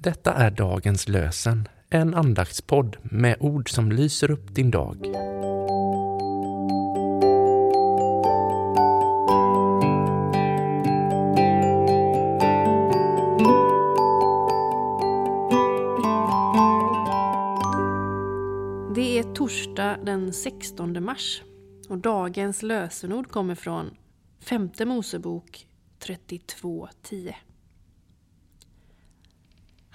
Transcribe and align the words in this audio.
Detta 0.00 0.34
är 0.34 0.50
dagens 0.50 1.08
lösen, 1.08 1.68
en 1.90 2.14
andaktspodd 2.14 2.96
med 3.02 3.36
ord 3.40 3.70
som 3.70 3.92
lyser 3.92 4.30
upp 4.30 4.54
din 4.54 4.70
dag. 4.70 4.96
Det 18.94 19.18
är 19.18 19.34
torsdag 19.34 19.96
den 20.04 20.32
16 20.32 21.04
mars 21.04 21.42
och 21.88 21.98
dagens 21.98 22.62
lösenord 22.62 23.30
kommer 23.30 23.54
från 23.54 23.90
femte 24.40 24.84
Mosebok 24.84 25.66
32.10. 26.00 27.34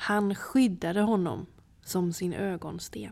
Han 0.04 0.35
skyddade 0.35 1.01
honom 1.01 1.45
som 1.81 2.13
sin 2.13 2.34
ögonsten. 2.34 3.12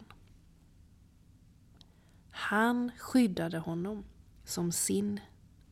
Han 2.32 2.92
skyddade 2.98 3.58
honom 3.58 4.04
som 4.46 4.72
sin 4.72 5.20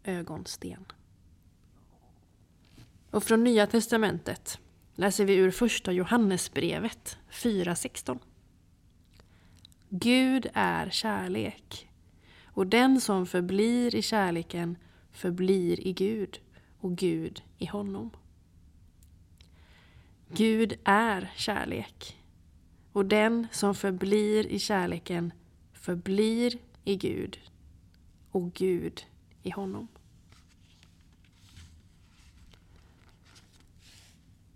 ögonsten. 0.03 0.85
Och 3.11 3.23
från 3.23 3.43
Nya 3.43 3.67
Testamentet 3.67 4.59
läser 4.95 5.25
vi 5.25 5.35
ur 5.35 5.51
första 5.51 5.91
Johannesbrevet 5.91 7.17
4.16. 7.31 8.19
Gud 9.89 10.47
är 10.53 10.89
kärlek 10.89 11.89
och 12.43 12.67
den 12.67 13.01
som 13.01 13.25
förblir 13.25 13.95
i 13.95 14.01
kärleken 14.01 14.77
förblir 15.11 15.87
i 15.87 15.93
Gud 15.93 16.39
och 16.79 16.95
Gud 16.95 17.43
i 17.57 17.65
honom. 17.65 18.11
Gud 20.31 20.73
är 20.83 21.31
kärlek 21.35 22.17
och 22.91 23.05
den 23.05 23.47
som 23.51 23.75
förblir 23.75 24.47
i 24.47 24.59
kärleken 24.59 25.33
förblir 25.73 26.57
i 26.83 26.95
Gud 26.95 27.39
och 28.31 28.53
Gud 28.53 29.05
i 29.43 29.49
honom. 29.49 29.87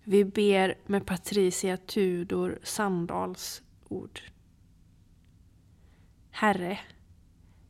Vi 0.03 0.25
ber 0.25 0.75
med 0.86 1.06
Patricia 1.06 1.78
Tudor 1.78 2.59
Sandals 2.64 3.62
ord. 3.84 4.19
Herre, 6.31 6.80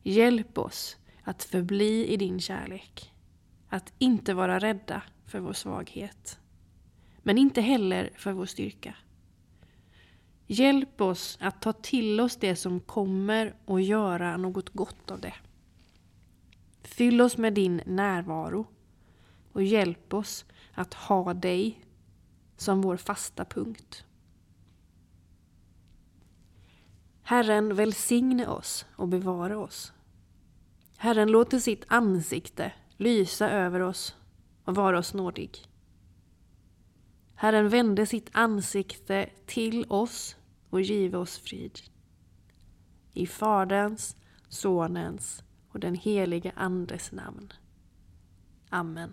hjälp 0.02 0.58
oss 0.58 0.96
att 1.22 1.42
förbli 1.42 2.06
i 2.06 2.16
din 2.16 2.40
kärlek. 2.40 3.12
Att 3.68 3.92
inte 3.98 4.34
vara 4.34 4.58
rädda 4.58 5.02
för 5.26 5.40
vår 5.40 5.52
svaghet. 5.52 6.38
Men 7.26 7.38
inte 7.38 7.60
heller 7.60 8.10
för 8.16 8.32
vår 8.32 8.46
styrka. 8.46 8.94
Hjälp 10.46 11.00
oss 11.00 11.38
att 11.40 11.62
ta 11.62 11.72
till 11.72 12.20
oss 12.20 12.36
det 12.36 12.56
som 12.56 12.80
kommer 12.80 13.54
och 13.64 13.80
göra 13.80 14.36
något 14.36 14.70
gott 14.70 15.10
av 15.10 15.20
det. 15.20 15.34
Fyll 16.82 17.20
oss 17.20 17.36
med 17.36 17.54
din 17.54 17.80
närvaro 17.86 18.66
och 19.52 19.62
hjälp 19.62 20.14
oss 20.14 20.44
att 20.74 20.94
ha 20.94 21.34
dig 21.34 21.80
som 22.56 22.80
vår 22.80 22.96
fasta 22.96 23.44
punkt. 23.44 24.04
Herren 27.22 27.74
välsigne 27.74 28.46
oss 28.46 28.86
och 28.96 29.08
bevara 29.08 29.58
oss. 29.58 29.92
Herren 30.96 31.30
låter 31.30 31.58
sitt 31.58 31.84
ansikte 31.88 32.72
lysa 32.96 33.50
över 33.50 33.80
oss 33.80 34.16
och 34.64 34.74
vara 34.74 34.98
oss 34.98 35.14
nådig. 35.14 35.68
Herren 37.34 37.68
vände 37.68 38.06
sitt 38.06 38.30
ansikte 38.32 39.30
till 39.46 39.86
oss 39.88 40.36
och 40.70 40.80
give 40.80 41.18
oss 41.18 41.38
frid. 41.38 41.78
I 43.12 43.26
Faderns, 43.26 44.16
Sonens 44.48 45.44
och 45.68 45.80
den 45.80 45.94
helige 45.94 46.52
Andes 46.56 47.12
namn. 47.12 47.52
Amen. 48.70 49.12